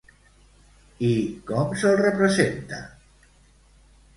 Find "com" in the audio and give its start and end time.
1.51-1.75